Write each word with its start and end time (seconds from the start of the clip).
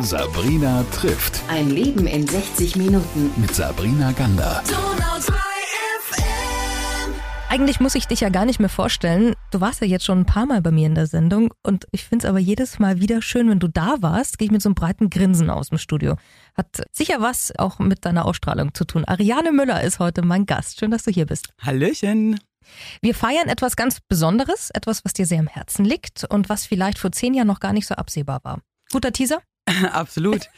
Sabrina 0.00 0.84
trifft. 0.92 1.40
Ein 1.48 1.70
Leben 1.70 2.08
in 2.08 2.26
60 2.26 2.74
Minuten. 2.74 3.30
Mit 3.36 3.54
Sabrina 3.54 4.10
Gander. 4.10 4.60
Eigentlich 7.48 7.78
muss 7.78 7.94
ich 7.94 8.08
dich 8.08 8.20
ja 8.20 8.28
gar 8.28 8.44
nicht 8.44 8.58
mehr 8.58 8.68
vorstellen. 8.68 9.34
Du 9.52 9.60
warst 9.60 9.80
ja 9.80 9.86
jetzt 9.86 10.04
schon 10.04 10.20
ein 10.20 10.26
paar 10.26 10.46
Mal 10.46 10.60
bei 10.62 10.72
mir 10.72 10.86
in 10.86 10.96
der 10.96 11.06
Sendung 11.06 11.52
und 11.62 11.86
ich 11.92 12.04
finde 12.04 12.26
es 12.26 12.28
aber 12.28 12.40
jedes 12.40 12.80
Mal 12.80 13.00
wieder 13.00 13.22
schön, 13.22 13.48
wenn 13.48 13.60
du 13.60 13.68
da 13.68 13.96
warst, 14.00 14.38
gehe 14.38 14.46
ich 14.46 14.52
mit 14.52 14.62
so 14.62 14.68
einem 14.68 14.74
breiten 14.74 15.10
Grinsen 15.10 15.48
aus 15.48 15.68
dem 15.68 15.78
Studio. 15.78 16.16
Hat 16.56 16.82
sicher 16.90 17.20
was 17.20 17.52
auch 17.56 17.78
mit 17.78 18.04
deiner 18.04 18.24
Ausstrahlung 18.24 18.74
zu 18.74 18.84
tun. 18.84 19.04
Ariane 19.04 19.52
Müller 19.52 19.84
ist 19.84 20.00
heute 20.00 20.22
mein 20.22 20.44
Gast. 20.44 20.80
Schön, 20.80 20.90
dass 20.90 21.04
du 21.04 21.12
hier 21.12 21.26
bist. 21.26 21.50
Hallöchen. 21.60 22.40
Wir 23.00 23.14
feiern 23.14 23.48
etwas 23.48 23.76
ganz 23.76 24.00
Besonderes, 24.00 24.70
etwas, 24.74 25.04
was 25.04 25.12
dir 25.12 25.26
sehr 25.26 25.38
am 25.38 25.46
Herzen 25.46 25.84
liegt 25.84 26.24
und 26.24 26.48
was 26.48 26.66
vielleicht 26.66 26.98
vor 26.98 27.12
zehn 27.12 27.34
Jahren 27.34 27.46
noch 27.46 27.60
gar 27.60 27.72
nicht 27.72 27.86
so 27.86 27.94
absehbar 27.94 28.40
war. 28.42 28.58
Guter 28.90 29.12
Teaser? 29.12 29.40
Absolut. 29.92 30.48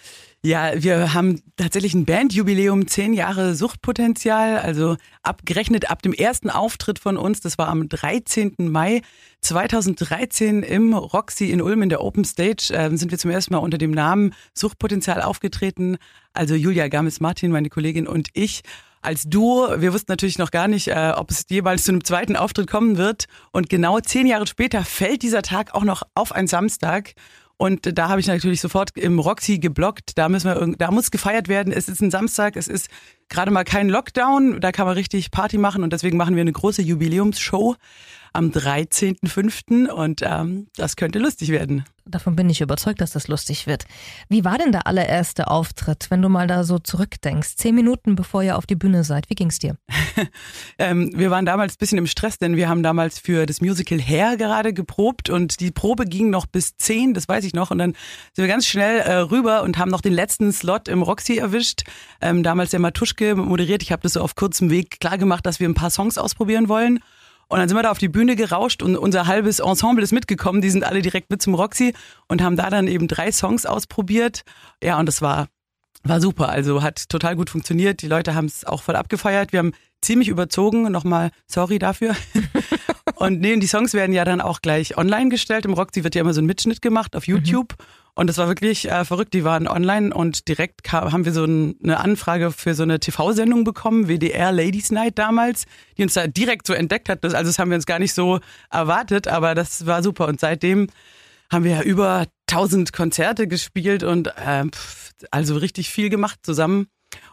Ja, 0.42 0.70
wir 0.80 1.12
haben 1.12 1.42
tatsächlich 1.56 1.95
ein 1.95 2.05
Bandjubiläum, 2.05 2.87
zehn 2.87 3.15
Jahre 3.15 3.56
Suchtpotenzial, 3.56 4.59
also 4.59 4.96
abgerechnet 5.24 5.91
ab 5.91 6.02
dem 6.02 6.12
ersten 6.12 6.51
Auftritt 6.51 7.01
von 7.01 7.16
uns, 7.16 7.41
das 7.41 7.59
war 7.59 7.66
am 7.66 7.88
13. 7.88 8.55
Mai 8.59 9.02
2013 9.41 10.62
im 10.62 10.95
Roxy 10.95 11.51
in 11.51 11.60
Ulm 11.60 11.82
in 11.82 11.88
der 11.88 12.01
Open 12.01 12.24
Stage, 12.24 12.73
äh, 12.73 12.96
sind 12.96 13.10
wir 13.10 13.19
zum 13.19 13.32
ersten 13.32 13.55
Mal 13.55 13.59
unter 13.59 13.79
dem 13.79 13.91
Namen 13.91 14.34
Suchtpotenzial 14.55 15.20
aufgetreten. 15.20 15.96
Also 16.32 16.54
Julia 16.54 16.87
Games-Martin, 16.87 17.51
meine 17.51 17.68
Kollegin 17.68 18.07
und 18.07 18.29
ich 18.32 18.62
als 19.02 19.24
Duo. 19.24 19.80
Wir 19.80 19.93
wussten 19.93 20.12
natürlich 20.12 20.38
noch 20.38 20.51
gar 20.51 20.68
nicht, 20.68 20.88
äh, 20.88 21.12
ob 21.16 21.30
es 21.30 21.46
jeweils 21.48 21.84
zu 21.84 21.93
einem 21.93 22.04
zweiten 22.04 22.37
Auftritt 22.37 22.68
kommen 22.68 22.98
wird. 22.98 23.27
Und 23.52 23.68
genau 23.68 24.01
zehn 24.01 24.27
Jahre 24.27 24.46
später 24.46 24.84
fällt 24.84 25.23
dieser 25.23 25.43
Tag 25.43 25.74
auch 25.74 25.84
noch 25.84 26.02
auf 26.15 26.32
einen 26.32 26.48
Samstag. 26.48 27.15
Und 27.59 27.96
da 27.98 28.09
habe 28.09 28.20
ich 28.20 28.27
natürlich 28.27 28.60
sofort 28.60 28.91
im 28.96 29.19
Roxy 29.19 29.59
geblockt. 29.59 30.19
Da 30.19 30.28
müssen 30.28 30.48
wir, 30.48 30.77
da 30.77 30.90
muss 30.90 31.10
gefeiert 31.10 31.49
werden. 31.49 31.73
Es 31.73 31.88
ist 31.88 32.02
ein 32.02 32.10
Samstag, 32.10 32.57
es 32.57 32.68
ist 32.68 32.88
gerade 33.30 33.51
mal 33.51 33.65
kein 33.65 33.88
Lockdown. 33.88 34.60
Da 34.60 34.73
kann 34.73 34.87
man 34.87 34.95
richtig 34.95 35.30
Party 35.30 35.57
machen 35.57 35.82
und 35.82 35.93
deswegen 35.93 36.18
machen 36.18 36.37
wir 36.37 36.43
eine 36.43 36.52
große 36.52 36.82
Jubiläumsshow 36.82 37.76
am 38.37 38.51
13.05. 38.51 39.88
und 39.88 40.20
ähm, 40.23 40.68
das 40.76 40.96
könnte 40.96 41.18
lustig 41.18 41.51
werden. 41.51 41.84
Davon 42.09 42.37
bin 42.37 42.48
ich 42.48 42.60
überzeugt, 42.60 43.01
dass 43.01 43.10
das 43.10 43.26
lustig 43.26 43.66
wird. 43.66 43.84
Wie 44.29 44.45
war 44.45 44.59
denn 44.59 44.70
der 44.70 44.87
allererste 44.87 45.48
Auftritt, 45.48 46.06
wenn 46.09 46.23
du 46.23 46.29
mal 46.29 46.46
da 46.46 46.62
so 46.62 46.79
zurückdenkst? 46.79 47.57
Zehn 47.57 47.74
Minuten 47.74 48.14
bevor 48.14 48.45
ihr 48.45 48.57
auf 48.57 48.64
die 48.64 48.76
Bühne 48.76 49.02
seid. 49.02 49.29
Wie 49.29 49.34
ging's 49.34 49.59
dir? 49.59 49.76
ähm, 50.79 51.10
wir 51.16 51.32
waren 51.32 51.45
damals 51.46 51.74
ein 51.74 51.79
bisschen 51.80 51.98
im 51.98 52.07
Stress, 52.07 52.38
denn 52.38 52.54
wir 52.54 52.68
haben 52.68 52.84
damals 52.84 53.18
für 53.18 53.45
das 53.45 53.60
Musical 53.60 54.01
Hair 54.01 54.37
gerade 54.37 54.73
geprobt 54.73 55.30
und 55.30 55.59
die 55.59 55.73
Probe 55.73 56.04
ging 56.04 56.30
noch 56.30 56.46
bis 56.46 56.76
zehn, 56.76 57.12
das 57.12 57.29
weiß 57.29 57.42
ich 57.42 57.54
noch. 57.54 57.73
Und 57.73 57.79
dann 57.79 57.95
sind 58.34 58.45
wir 58.45 58.48
ganz 58.48 58.66
schnell 58.66 59.01
äh, 59.01 59.14
rüber 59.16 59.64
und 59.64 59.76
haben 59.76 59.90
noch 59.90 60.01
den 60.01 60.12
letzten 60.12 60.52
Slot 60.52 60.87
im 60.87 61.02
Roxy 61.02 61.38
erwischt. 61.38 61.82
Ähm, 62.20 62.45
damals 62.45 62.70
der 62.70 62.79
Matuschke 62.79 63.34
moderiert. 63.34 63.82
Ich 63.82 63.90
habe 63.90 64.03
das 64.03 64.12
so 64.12 64.20
auf 64.20 64.37
kurzem 64.37 64.70
Weg 64.70 65.00
klar 65.00 65.19
gemacht, 65.19 65.44
dass 65.44 65.59
wir 65.59 65.69
ein 65.69 65.75
paar 65.75 65.91
Songs 65.91 66.19
ausprobieren 66.19 66.69
wollen. 66.69 67.00
Und 67.48 67.58
dann 67.58 67.69
sind 67.69 67.76
wir 67.76 67.82
da 67.82 67.91
auf 67.91 67.98
die 67.98 68.08
Bühne 68.08 68.34
gerauscht 68.34 68.82
und 68.82 68.97
unser 68.97 69.26
halbes 69.26 69.60
Ensemble 69.60 70.02
ist 70.02 70.12
mitgekommen. 70.12 70.60
Die 70.60 70.70
sind 70.70 70.84
alle 70.84 71.00
direkt 71.00 71.30
mit 71.30 71.41
zum 71.41 71.54
Roxy 71.54 71.94
und 72.28 72.42
haben 72.42 72.56
da 72.56 72.70
dann 72.70 72.88
eben 72.88 73.06
drei 73.06 73.30
Songs 73.30 73.66
ausprobiert. 73.66 74.42
Ja, 74.82 74.98
und 74.98 75.06
das 75.06 75.22
war, 75.22 75.47
war 76.02 76.20
super. 76.20 76.48
Also 76.48 76.82
hat 76.82 77.08
total 77.08 77.36
gut 77.36 77.48
funktioniert. 77.48 78.02
Die 78.02 78.08
Leute 78.08 78.34
haben 78.34 78.47
es 78.47 78.64
auch 78.64 78.82
voll 78.82 78.97
abgefeiert. 78.97 79.52
Wir 79.52 79.60
haben 79.60 79.72
ziemlich 80.00 80.28
überzogen. 80.28 80.91
Nochmal 80.91 81.30
sorry 81.47 81.78
dafür. 81.78 82.16
und 83.15 83.41
nee, 83.41 83.56
die 83.56 83.66
Songs 83.66 83.94
werden 83.94 84.12
ja 84.12 84.25
dann 84.25 84.41
auch 84.41 84.60
gleich 84.60 84.97
online 84.99 85.28
gestellt. 85.28 85.65
Im 85.65 85.75
Roxy 85.75 86.04
wird 86.04 86.15
ja 86.15 86.21
immer 86.21 86.34
so 86.34 86.41
ein 86.41 86.47
Mitschnitt 86.47 86.82
gemacht 86.82 87.15
auf 87.16 87.26
YouTube. 87.26 87.75
Mhm. 87.78 87.84
Und 88.15 88.28
das 88.28 88.38
war 88.38 88.48
wirklich 88.48 88.91
äh, 88.91 89.04
verrückt. 89.04 89.34
Die 89.34 89.44
waren 89.44 89.69
online 89.69 90.12
und 90.12 90.48
direkt 90.48 90.82
kam, 90.82 91.12
haben 91.12 91.25
wir 91.25 91.32
so 91.32 91.44
ein, 91.44 91.76
eine 91.82 92.00
Anfrage 92.00 92.50
für 92.50 92.75
so 92.75 92.82
eine 92.82 92.98
TV-Sendung 92.98 93.65
bekommen, 93.65 94.09
WDR 94.09 94.53
Ladies 94.53 94.91
Night 94.91 95.19
damals, 95.19 95.66
die 95.98 96.03
uns 96.03 96.14
da 96.14 96.26
direkt 96.26 96.66
so 96.66 96.72
entdeckt 96.72 97.08
hat. 97.10 97.22
Also 97.25 97.36
das 97.36 97.58
haben 97.58 97.70
wir 97.70 97.76
uns 97.76 97.86
gar 97.86 97.98
nicht 97.98 98.14
so 98.14 98.41
erwartet, 98.70 99.28
aber 99.28 99.54
das 99.54 99.84
war 99.86 100.03
super. 100.03 100.28
Und 100.28 100.41
seitdem 100.41 100.88
haben 101.53 101.64
wir 101.64 101.72
ja 101.72 101.82
über 101.82 102.26
1000 102.50 102.92
Konzerte 102.92 103.47
gespielt 103.47 104.03
und 104.03 104.28
äh, 104.28 104.64
also 105.30 105.56
richtig 105.56 105.91
viel 105.91 106.09
gemacht 106.09 106.41
zusammen. 106.42 106.88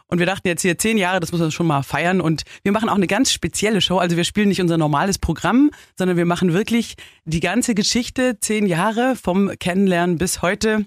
Und 0.06 0.18
wir 0.18 0.26
dachten 0.26 0.46
jetzt 0.48 0.62
hier 0.62 0.78
zehn 0.78 0.98
Jahre, 0.98 1.20
das 1.20 1.32
muss 1.32 1.40
man 1.40 1.50
schon 1.50 1.66
mal 1.66 1.82
feiern. 1.82 2.20
Und 2.20 2.42
wir 2.62 2.72
machen 2.72 2.88
auch 2.88 2.94
eine 2.94 3.06
ganz 3.06 3.32
spezielle 3.32 3.80
Show. 3.80 3.98
Also 3.98 4.16
wir 4.16 4.24
spielen 4.24 4.48
nicht 4.48 4.60
unser 4.60 4.78
normales 4.78 5.18
Programm, 5.18 5.70
sondern 5.98 6.16
wir 6.16 6.26
machen 6.26 6.52
wirklich 6.52 6.94
die 7.24 7.40
ganze 7.40 7.74
Geschichte, 7.74 8.38
zehn 8.40 8.66
Jahre 8.66 9.16
vom 9.16 9.50
Kennenlernen 9.58 10.18
bis 10.18 10.42
heute, 10.42 10.86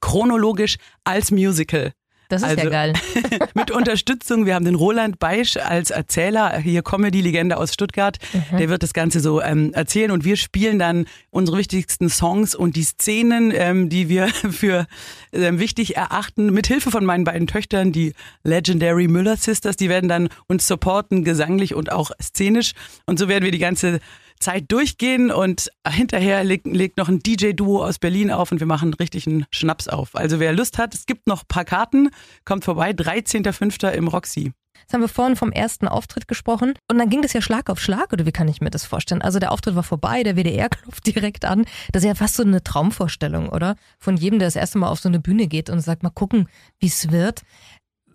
chronologisch 0.00 0.76
als 1.04 1.30
Musical. 1.30 1.92
Das 2.28 2.42
ist 2.42 2.48
also, 2.48 2.64
ja 2.64 2.70
geil. 2.70 2.92
mit 3.54 3.70
Unterstützung. 3.70 4.46
Wir 4.46 4.54
haben 4.54 4.64
den 4.64 4.74
Roland 4.74 5.18
Beisch 5.18 5.56
als 5.56 5.90
Erzähler, 5.90 6.58
hier 6.58 6.82
Comedy-Legende 6.82 7.56
aus 7.56 7.72
Stuttgart. 7.72 8.18
Mhm. 8.32 8.58
Der 8.58 8.68
wird 8.68 8.82
das 8.82 8.92
Ganze 8.92 9.20
so 9.20 9.40
ähm, 9.40 9.72
erzählen 9.74 10.10
und 10.10 10.24
wir 10.24 10.36
spielen 10.36 10.78
dann 10.78 11.06
unsere 11.30 11.58
wichtigsten 11.58 12.08
Songs 12.08 12.54
und 12.54 12.76
die 12.76 12.84
Szenen, 12.84 13.52
ähm, 13.54 13.88
die 13.88 14.08
wir 14.08 14.28
für 14.50 14.86
ähm, 15.32 15.58
wichtig 15.58 15.96
erachten, 15.96 16.52
mit 16.52 16.66
Hilfe 16.66 16.90
von 16.90 17.04
meinen 17.04 17.24
beiden 17.24 17.46
Töchtern, 17.46 17.92
die 17.92 18.12
Legendary 18.42 19.08
Müller 19.08 19.36
Sisters. 19.36 19.76
Die 19.76 19.88
werden 19.88 20.08
dann 20.08 20.28
uns 20.48 20.66
supporten, 20.66 21.24
gesanglich 21.24 21.74
und 21.74 21.92
auch 21.92 22.10
szenisch. 22.20 22.72
Und 23.06 23.18
so 23.18 23.28
werden 23.28 23.44
wir 23.44 23.52
die 23.52 23.58
ganze 23.58 24.00
Zeit 24.40 24.64
durchgehen 24.68 25.30
und 25.30 25.70
hinterher 25.88 26.44
legt, 26.44 26.66
legt 26.66 26.98
noch 26.98 27.08
ein 27.08 27.20
DJ-Duo 27.20 27.84
aus 27.84 27.98
Berlin 27.98 28.30
auf 28.30 28.52
und 28.52 28.60
wir 28.60 28.66
machen 28.66 28.94
richtig 28.94 29.26
einen 29.26 29.46
Schnaps 29.50 29.88
auf. 29.88 30.14
Also 30.14 30.40
wer 30.40 30.52
Lust 30.52 30.78
hat, 30.78 30.94
es 30.94 31.06
gibt 31.06 31.26
noch 31.26 31.42
ein 31.42 31.48
paar 31.48 31.64
Karten, 31.64 32.10
kommt 32.44 32.64
vorbei, 32.64 32.90
13.05. 32.90 33.90
im 33.90 34.08
Roxy. 34.08 34.52
Jetzt 34.80 34.92
haben 34.92 35.00
wir 35.00 35.08
vorhin 35.08 35.36
vom 35.36 35.52
ersten 35.52 35.88
Auftritt 35.88 36.28
gesprochen 36.28 36.74
und 36.90 36.98
dann 36.98 37.08
ging 37.08 37.22
das 37.22 37.32
ja 37.32 37.40
Schlag 37.40 37.70
auf 37.70 37.80
Schlag 37.80 38.12
oder 38.12 38.26
wie 38.26 38.32
kann 38.32 38.48
ich 38.48 38.60
mir 38.60 38.70
das 38.70 38.84
vorstellen? 38.84 39.22
Also 39.22 39.38
der 39.38 39.52
Auftritt 39.52 39.74
war 39.74 39.82
vorbei, 39.82 40.22
der 40.22 40.36
WDR 40.36 40.68
klopft 40.70 41.06
direkt 41.06 41.44
an. 41.44 41.64
Das 41.92 42.02
ist 42.02 42.08
ja 42.08 42.14
fast 42.14 42.36
so 42.36 42.42
eine 42.42 42.62
Traumvorstellung, 42.62 43.48
oder? 43.48 43.76
Von 43.98 44.16
jedem, 44.16 44.38
der 44.38 44.46
das 44.48 44.56
erste 44.56 44.78
Mal 44.78 44.88
auf 44.88 45.00
so 45.00 45.08
eine 45.08 45.18
Bühne 45.18 45.46
geht 45.46 45.70
und 45.70 45.80
sagt, 45.80 46.02
mal 46.02 46.10
gucken, 46.10 46.48
wie 46.78 46.86
es 46.86 47.10
wird. 47.10 47.42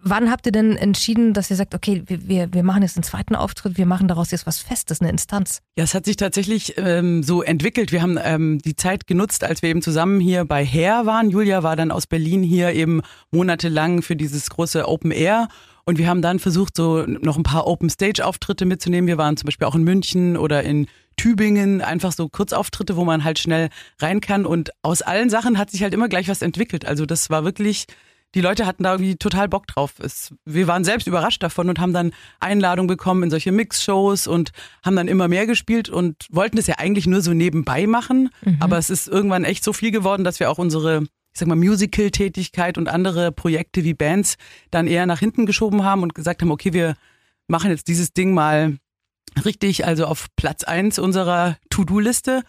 Wann 0.03 0.31
habt 0.31 0.47
ihr 0.47 0.51
denn 0.51 0.75
entschieden, 0.77 1.33
dass 1.33 1.51
ihr 1.51 1.55
sagt, 1.55 1.75
okay, 1.75 2.03
wir, 2.07 2.51
wir 2.51 2.63
machen 2.63 2.81
jetzt 2.81 2.97
einen 2.97 3.03
zweiten 3.03 3.35
Auftritt, 3.35 3.77
wir 3.77 3.85
machen 3.85 4.07
daraus 4.07 4.31
jetzt 4.31 4.47
was 4.47 4.57
Festes, 4.57 4.99
eine 4.99 5.11
Instanz? 5.11 5.61
Ja, 5.77 5.83
es 5.83 5.93
hat 5.93 6.05
sich 6.05 6.15
tatsächlich 6.15 6.73
ähm, 6.77 7.21
so 7.21 7.43
entwickelt. 7.43 7.91
Wir 7.91 8.01
haben 8.01 8.17
ähm, 8.21 8.59
die 8.59 8.75
Zeit 8.75 9.05
genutzt, 9.05 9.43
als 9.43 9.61
wir 9.61 9.69
eben 9.69 9.83
zusammen 9.83 10.19
hier 10.19 10.43
bei 10.45 10.65
Hair 10.65 11.05
waren. 11.05 11.29
Julia 11.29 11.61
war 11.61 11.75
dann 11.75 11.91
aus 11.91 12.07
Berlin 12.07 12.41
hier 12.41 12.73
eben 12.73 13.01
monatelang 13.29 14.01
für 14.01 14.15
dieses 14.15 14.49
große 14.49 14.87
Open 14.87 15.11
Air. 15.11 15.49
Und 15.85 15.99
wir 15.99 16.07
haben 16.07 16.21
dann 16.23 16.39
versucht, 16.39 16.75
so 16.75 17.05
noch 17.05 17.37
ein 17.37 17.43
paar 17.43 17.67
Open 17.67 17.89
Stage 17.89 18.25
Auftritte 18.25 18.65
mitzunehmen. 18.65 19.07
Wir 19.07 19.17
waren 19.17 19.37
zum 19.37 19.45
Beispiel 19.45 19.67
auch 19.67 19.75
in 19.75 19.83
München 19.83 20.35
oder 20.35 20.63
in 20.63 20.87
Tübingen, 21.15 21.81
einfach 21.81 22.11
so 22.11 22.27
Kurzauftritte, 22.27 22.95
wo 22.95 23.05
man 23.05 23.23
halt 23.23 23.37
schnell 23.37 23.69
rein 23.99 24.21
kann. 24.21 24.47
Und 24.47 24.71
aus 24.81 25.03
allen 25.03 25.29
Sachen 25.29 25.59
hat 25.59 25.69
sich 25.69 25.83
halt 25.83 25.93
immer 25.93 26.07
gleich 26.07 26.27
was 26.27 26.41
entwickelt. 26.41 26.85
Also 26.85 27.05
das 27.05 27.29
war 27.29 27.43
wirklich 27.43 27.85
die 28.33 28.41
Leute 28.41 28.65
hatten 28.65 28.83
da 28.83 28.93
irgendwie 28.93 29.15
total 29.17 29.49
Bock 29.49 29.67
drauf. 29.67 29.93
Es, 29.99 30.33
wir 30.45 30.67
waren 30.67 30.83
selbst 30.83 31.07
überrascht 31.07 31.43
davon 31.43 31.69
und 31.69 31.79
haben 31.79 31.93
dann 31.93 32.11
Einladungen 32.39 32.87
bekommen 32.87 33.23
in 33.23 33.29
solche 33.29 33.51
Mix-Shows 33.51 34.27
und 34.27 34.51
haben 34.83 34.95
dann 34.95 35.07
immer 35.07 35.27
mehr 35.27 35.45
gespielt 35.45 35.89
und 35.89 36.27
wollten 36.29 36.57
es 36.57 36.67
ja 36.67 36.75
eigentlich 36.77 37.07
nur 37.07 37.21
so 37.21 37.33
nebenbei 37.33 37.87
machen. 37.87 38.29
Mhm. 38.43 38.57
Aber 38.59 38.77
es 38.77 38.89
ist 38.89 39.07
irgendwann 39.07 39.43
echt 39.43 39.63
so 39.63 39.73
viel 39.73 39.91
geworden, 39.91 40.23
dass 40.23 40.39
wir 40.39 40.49
auch 40.49 40.57
unsere 40.57 41.03
ich 41.33 41.39
sag 41.39 41.47
mal, 41.47 41.55
Musical-Tätigkeit 41.55 42.77
und 42.77 42.89
andere 42.89 43.31
Projekte 43.31 43.83
wie 43.83 43.93
Bands 43.93 44.35
dann 44.69 44.87
eher 44.87 45.05
nach 45.05 45.19
hinten 45.19 45.45
geschoben 45.45 45.83
haben 45.83 46.03
und 46.03 46.13
gesagt 46.13 46.41
haben, 46.41 46.51
okay, 46.51 46.73
wir 46.73 46.95
machen 47.47 47.71
jetzt 47.71 47.87
dieses 47.87 48.11
Ding 48.13 48.33
mal 48.33 48.77
richtig, 49.45 49.85
also 49.85 50.05
auf 50.05 50.27
Platz 50.35 50.63
eins 50.63 50.99
unserer 50.99 51.57
To-Do-Liste 51.69 52.43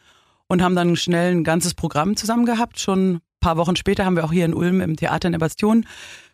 und 0.49 0.63
haben 0.63 0.75
dann 0.75 0.97
schnell 0.97 1.33
ein 1.33 1.45
ganzes 1.45 1.75
Programm 1.75 2.17
zusammen 2.17 2.45
gehabt, 2.45 2.81
schon 2.81 3.21
paar 3.43 3.59
Wochen 3.59 3.77
später 3.77 4.07
haben 4.07 4.17
wir 4.17 4.25
auch 4.25 4.33
hier 4.33 4.47
in 4.47 4.55
Ulm 4.55 4.81
im 4.81 4.97
Theater 4.97 5.29
in 5.29 5.33
der 5.33 5.39
Bastion 5.39 5.87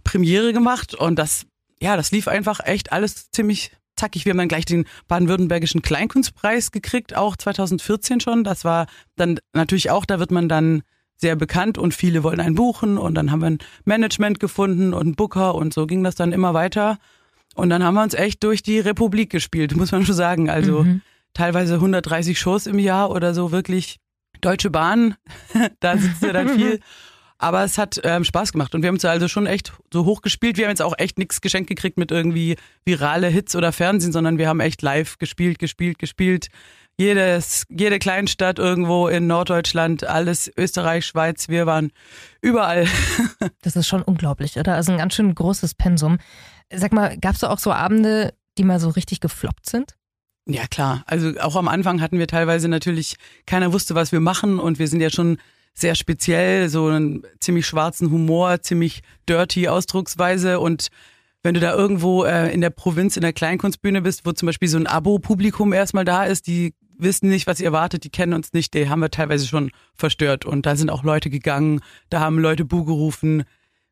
Premiere 0.04 0.52
gemacht 0.52 0.94
und 0.94 1.18
das, 1.18 1.46
ja, 1.80 1.96
das 1.96 2.12
lief 2.12 2.28
einfach 2.28 2.60
echt 2.64 2.92
alles 2.92 3.32
ziemlich 3.32 3.72
zackig. 3.96 4.24
Wir 4.24 4.30
haben 4.30 4.38
dann 4.38 4.48
gleich 4.48 4.64
den 4.64 4.86
baden-württembergischen 5.08 5.82
Kleinkunstpreis 5.82 6.70
gekriegt, 6.70 7.16
auch 7.16 7.36
2014 7.36 8.20
schon. 8.20 8.44
Das 8.44 8.64
war 8.64 8.86
dann 9.16 9.40
natürlich 9.52 9.90
auch, 9.90 10.04
da 10.04 10.20
wird 10.20 10.30
man 10.30 10.48
dann 10.48 10.82
sehr 11.16 11.34
bekannt 11.34 11.78
und 11.78 11.94
viele 11.94 12.22
wollen 12.22 12.40
einen 12.40 12.54
buchen 12.54 12.96
und 12.96 13.14
dann 13.16 13.32
haben 13.32 13.40
wir 13.40 13.48
ein 13.48 13.58
Management 13.84 14.38
gefunden 14.38 14.94
und 14.94 15.02
einen 15.02 15.14
Booker 15.16 15.56
und 15.56 15.74
so 15.74 15.86
ging 15.86 16.04
das 16.04 16.14
dann 16.14 16.32
immer 16.32 16.54
weiter. 16.54 16.98
Und 17.56 17.70
dann 17.70 17.82
haben 17.82 17.94
wir 17.94 18.04
uns 18.04 18.14
echt 18.14 18.44
durch 18.44 18.62
die 18.62 18.78
Republik 18.78 19.30
gespielt, 19.30 19.74
muss 19.74 19.90
man 19.90 20.06
schon 20.06 20.14
sagen. 20.14 20.48
Also 20.48 20.84
mhm. 20.84 21.02
teilweise 21.34 21.74
130 21.74 22.38
Shows 22.38 22.66
im 22.66 22.78
Jahr 22.78 23.10
oder 23.10 23.34
so 23.34 23.50
wirklich 23.50 23.98
Deutsche 24.40 24.70
Bahn, 24.70 25.14
da 25.80 25.96
sitzt 25.96 26.22
ja 26.22 26.32
dann 26.32 26.48
viel. 26.48 26.80
Aber 27.40 27.62
es 27.62 27.78
hat 27.78 28.00
ähm, 28.02 28.24
Spaß 28.24 28.50
gemacht 28.50 28.74
und 28.74 28.82
wir 28.82 28.88
haben 28.88 28.96
es 28.96 29.04
also 29.04 29.28
schon 29.28 29.46
echt 29.46 29.72
so 29.92 30.04
hoch 30.04 30.22
gespielt. 30.22 30.56
Wir 30.56 30.64
haben 30.64 30.72
jetzt 30.72 30.82
auch 30.82 30.94
echt 30.98 31.18
nichts 31.18 31.40
geschenkt 31.40 31.68
gekriegt 31.68 31.96
mit 31.96 32.10
irgendwie 32.10 32.56
virale 32.84 33.28
Hits 33.28 33.54
oder 33.54 33.70
Fernsehen, 33.70 34.12
sondern 34.12 34.38
wir 34.38 34.48
haben 34.48 34.58
echt 34.58 34.82
live 34.82 35.18
gespielt, 35.18 35.60
gespielt, 35.60 36.00
gespielt. 36.00 36.48
jedes, 36.98 37.64
jede 37.68 38.00
Kleinstadt 38.00 38.58
irgendwo 38.58 39.06
in 39.06 39.28
Norddeutschland, 39.28 40.02
alles 40.02 40.50
Österreich, 40.56 41.06
Schweiz, 41.06 41.48
wir 41.48 41.64
waren 41.66 41.92
überall. 42.42 42.86
Das 43.62 43.76
ist 43.76 43.86
schon 43.86 44.02
unglaublich, 44.02 44.56
oder? 44.56 44.74
Also 44.74 44.92
ein 44.92 44.98
ganz 44.98 45.14
schön 45.14 45.32
großes 45.34 45.74
Pensum. 45.74 46.18
Sag 46.72 46.92
mal, 46.92 47.16
gab 47.18 47.36
es 47.36 47.44
auch 47.44 47.58
so 47.58 47.72
Abende, 47.72 48.34
die 48.56 48.64
mal 48.64 48.80
so 48.80 48.88
richtig 48.88 49.20
gefloppt 49.20 49.68
sind? 49.68 49.97
Ja, 50.50 50.66
klar. 50.66 51.04
Also 51.06 51.38
auch 51.40 51.56
am 51.56 51.68
Anfang 51.68 52.00
hatten 52.00 52.18
wir 52.18 52.26
teilweise 52.26 52.68
natürlich, 52.68 53.16
keiner 53.44 53.72
wusste, 53.72 53.94
was 53.94 54.12
wir 54.12 54.20
machen 54.20 54.58
und 54.58 54.78
wir 54.78 54.88
sind 54.88 55.00
ja 55.00 55.10
schon 55.10 55.38
sehr 55.74 55.94
speziell, 55.94 56.70
so 56.70 56.86
einen 56.86 57.22
ziemlich 57.38 57.66
schwarzen 57.66 58.10
Humor, 58.10 58.62
ziemlich 58.62 59.02
dirty 59.28 59.68
Ausdrucksweise 59.68 60.58
und 60.58 60.88
wenn 61.42 61.54
du 61.54 61.60
da 61.60 61.74
irgendwo 61.74 62.24
äh, 62.24 62.52
in 62.52 62.62
der 62.62 62.70
Provinz 62.70 63.16
in 63.16 63.22
der 63.22 63.32
Kleinkunstbühne 63.32 64.02
bist, 64.02 64.24
wo 64.24 64.32
zum 64.32 64.46
Beispiel 64.46 64.68
so 64.68 64.78
ein 64.78 64.86
Abo-Publikum 64.86 65.72
erstmal 65.72 66.04
da 66.04 66.24
ist, 66.24 66.46
die 66.46 66.74
wissen 66.96 67.28
nicht, 67.28 67.46
was 67.46 67.60
ihr 67.60 67.66
erwartet, 67.66 68.04
die 68.04 68.10
kennen 68.10 68.32
uns 68.32 68.52
nicht, 68.52 68.74
die 68.74 68.88
haben 68.88 69.00
wir 69.00 69.10
teilweise 69.10 69.46
schon 69.46 69.70
verstört 69.94 70.46
und 70.46 70.66
da 70.66 70.74
sind 70.76 70.90
auch 70.90 71.04
Leute 71.04 71.30
gegangen, 71.30 71.80
da 72.10 72.20
haben 72.20 72.38
Leute 72.38 72.64
Bu 72.64 72.84
gerufen, 72.84 73.44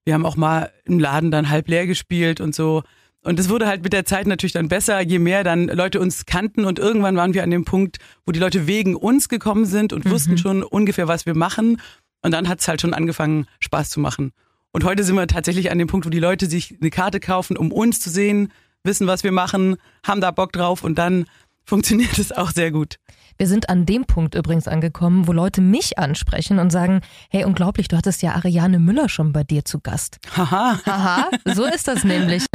wir 0.05 0.15
haben 0.15 0.27
auch 0.27 0.37
mal 0.37 0.73
im 0.85 0.99
Laden 0.99 1.31
dann 1.31 1.51
halb 1.51 1.69
leer 1.69 1.87
gespielt 1.87 2.41
und 2.41 2.55
so. 2.55 2.83
Und 3.27 3.41
es 3.41 3.49
wurde 3.49 3.67
halt 3.67 3.83
mit 3.83 3.93
der 3.93 4.05
Zeit 4.05 4.29
natürlich 4.29 4.53
dann 4.53 4.69
besser, 4.69 5.01
je 5.01 5.19
mehr 5.19 5.43
dann 5.43 5.67
Leute 5.67 5.99
uns 5.99 6.27
kannten 6.27 6.65
und 6.65 6.79
irgendwann 6.79 7.17
waren 7.17 7.35
wir 7.35 7.43
an 7.43 7.51
dem 7.51 7.65
Punkt, 7.65 7.97
wo 8.25 8.31
die 8.31 8.39
Leute 8.39 8.69
wegen 8.69 8.95
uns 8.95 9.29
gekommen 9.29 9.65
sind 9.65 9.93
und 9.93 10.05
mhm. 10.05 10.11
wussten 10.11 10.39
schon 10.39 10.63
ungefähr, 10.63 11.09
was 11.09 11.27
wir 11.27 11.35
machen. 11.35 11.81
Und 12.23 12.31
dann 12.31 12.49
hat 12.49 12.61
es 12.61 12.69
halt 12.69 12.81
schon 12.81 12.95
angefangen, 12.95 13.47
Spaß 13.59 13.89
zu 13.89 13.99
machen. 13.99 14.31
Und 14.71 14.85
heute 14.85 15.03
sind 15.03 15.17
wir 15.17 15.27
tatsächlich 15.27 15.73
an 15.73 15.79
dem 15.79 15.89
Punkt, 15.89 16.07
wo 16.07 16.11
die 16.11 16.21
Leute 16.21 16.47
sich 16.47 16.77
eine 16.81 16.91
Karte 16.91 17.19
kaufen, 17.19 17.57
um 17.57 17.73
uns 17.73 17.99
zu 17.99 18.11
sehen, 18.11 18.53
wissen, 18.85 19.09
was 19.09 19.25
wir 19.25 19.33
machen, 19.33 19.75
haben 20.07 20.21
da 20.21 20.31
Bock 20.31 20.53
drauf 20.53 20.85
und 20.85 20.97
dann 20.97 21.27
funktioniert 21.65 22.19
es 22.21 22.31
auch 22.31 22.53
sehr 22.53 22.71
gut. 22.71 22.95
Wir 23.39 23.47
sind 23.47 23.69
an 23.69 23.85
dem 23.85 24.07
Punkt 24.07 24.35
übrigens 24.35 24.67
angekommen, 24.67 25.27
wo 25.27 25.33
Leute 25.33 25.61
mich 25.61 25.99
ansprechen 25.99 26.59
und 26.59 26.71
sagen, 26.71 27.01
hey, 27.31 27.45
unglaublich, 27.45 27.89
du 27.89 27.97
hattest 27.97 28.23
ja 28.23 28.35
Ariane 28.35 28.79
Müller 28.79 29.09
schon 29.09 29.33
bei 29.33 29.45
dir 29.45 29.65
zu 29.65 29.81
Gast. 29.81 30.19
Haha. 30.35 30.81
Haha, 30.87 31.31
so 31.55 31.65
ist 31.65 31.87
das 31.87 32.03
nämlich. 32.05 32.47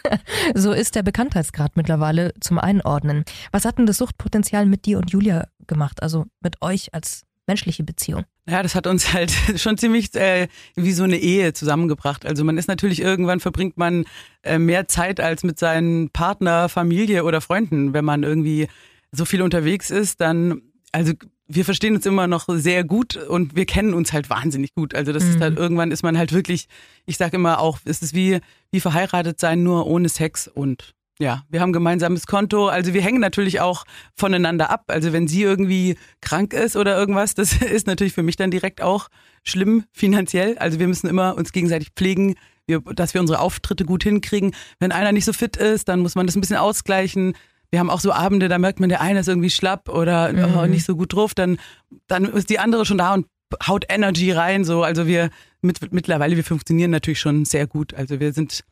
so 0.54 0.72
ist 0.72 0.94
der 0.94 1.02
Bekanntheitsgrad 1.02 1.76
mittlerweile 1.76 2.34
zum 2.40 2.58
Einordnen. 2.58 3.24
Was 3.50 3.64
hat 3.64 3.78
denn 3.78 3.86
das 3.86 3.96
Suchtpotenzial 3.96 4.66
mit 4.66 4.84
dir 4.84 4.98
und 4.98 5.10
Julia 5.10 5.46
gemacht, 5.66 6.02
also 6.02 6.26
mit 6.42 6.60
euch 6.60 6.92
als 6.92 7.22
menschliche 7.46 7.84
Beziehung? 7.84 8.24
Ja, 8.48 8.62
das 8.62 8.74
hat 8.74 8.86
uns 8.86 9.12
halt 9.12 9.32
schon 9.56 9.78
ziemlich 9.78 10.14
äh, 10.14 10.48
wie 10.74 10.92
so 10.92 11.04
eine 11.04 11.16
Ehe 11.16 11.54
zusammengebracht. 11.54 12.26
Also 12.26 12.44
man 12.44 12.58
ist 12.58 12.68
natürlich 12.68 13.00
irgendwann 13.00 13.40
verbringt 13.40 13.78
man 13.78 14.04
äh, 14.42 14.58
mehr 14.58 14.86
Zeit 14.86 15.18
als 15.18 15.44
mit 15.44 15.58
seinen 15.58 16.10
Partner, 16.10 16.68
Familie 16.68 17.24
oder 17.24 17.40
Freunden, 17.40 17.94
wenn 17.94 18.04
man 18.04 18.22
irgendwie 18.22 18.68
so 19.16 19.24
viel 19.24 19.42
unterwegs 19.42 19.90
ist, 19.90 20.20
dann 20.20 20.62
also 20.92 21.12
wir 21.48 21.64
verstehen 21.64 21.94
uns 21.94 22.06
immer 22.06 22.26
noch 22.26 22.46
sehr 22.48 22.84
gut 22.84 23.16
und 23.16 23.54
wir 23.54 23.66
kennen 23.66 23.94
uns 23.94 24.12
halt 24.12 24.30
wahnsinnig 24.30 24.74
gut. 24.74 24.94
Also 24.94 25.12
das 25.12 25.24
mhm. 25.24 25.30
ist 25.30 25.40
halt 25.40 25.58
irgendwann 25.58 25.92
ist 25.92 26.02
man 26.02 26.18
halt 26.18 26.32
wirklich, 26.32 26.68
ich 27.04 27.16
sage 27.16 27.36
immer 27.36 27.60
auch, 27.60 27.78
ist 27.84 28.02
es 28.02 28.14
wie 28.14 28.40
wie 28.70 28.80
verheiratet 28.80 29.38
sein 29.38 29.62
nur 29.62 29.86
ohne 29.86 30.08
Sex 30.08 30.48
und 30.48 30.94
ja, 31.18 31.44
wir 31.48 31.60
haben 31.60 31.72
gemeinsames 31.72 32.26
Konto. 32.26 32.68
Also 32.68 32.92
wir 32.92 33.00
hängen 33.00 33.20
natürlich 33.20 33.60
auch 33.60 33.84
voneinander 34.14 34.70
ab. 34.70 34.84
Also 34.88 35.14
wenn 35.14 35.28
sie 35.28 35.42
irgendwie 35.42 35.96
krank 36.20 36.52
ist 36.52 36.76
oder 36.76 36.96
irgendwas, 36.96 37.34
das 37.34 37.54
ist 37.62 37.86
natürlich 37.86 38.12
für 38.12 38.22
mich 38.22 38.36
dann 38.36 38.50
direkt 38.50 38.82
auch 38.82 39.08
schlimm 39.42 39.84
finanziell. 39.92 40.58
Also 40.58 40.78
wir 40.78 40.88
müssen 40.88 41.08
immer 41.08 41.36
uns 41.36 41.52
gegenseitig 41.52 41.90
pflegen, 41.96 42.34
wir, 42.66 42.80
dass 42.80 43.14
wir 43.14 43.20
unsere 43.20 43.38
Auftritte 43.38 43.84
gut 43.84 44.02
hinkriegen. 44.02 44.54
Wenn 44.78 44.92
einer 44.92 45.12
nicht 45.12 45.24
so 45.24 45.32
fit 45.32 45.56
ist, 45.56 45.88
dann 45.88 46.00
muss 46.00 46.16
man 46.16 46.26
das 46.26 46.36
ein 46.36 46.40
bisschen 46.40 46.56
ausgleichen. 46.56 47.34
Wir 47.70 47.80
haben 47.80 47.90
auch 47.90 48.00
so 48.00 48.12
Abende, 48.12 48.48
da 48.48 48.58
merkt 48.58 48.80
man, 48.80 48.88
der 48.88 49.00
eine 49.00 49.20
ist 49.20 49.28
irgendwie 49.28 49.50
schlapp 49.50 49.88
oder 49.88 50.32
mhm. 50.32 50.56
oh, 50.56 50.66
nicht 50.66 50.84
so 50.84 50.96
gut 50.96 51.12
drauf, 51.12 51.34
dann, 51.34 51.58
dann 52.06 52.24
ist 52.24 52.50
die 52.50 52.58
andere 52.58 52.84
schon 52.84 52.98
da 52.98 53.14
und 53.14 53.26
haut 53.66 53.84
Energy 53.88 54.32
rein. 54.32 54.64
So, 54.64 54.82
also 54.82 55.06
wir 55.06 55.30
mit, 55.62 55.92
mittlerweile, 55.92 56.36
wir 56.36 56.44
funktionieren 56.44 56.90
natürlich 56.90 57.20
schon 57.20 57.44
sehr 57.44 57.66
gut. 57.66 57.94
Also 57.94 58.20
wir 58.20 58.32
sind 58.32 58.64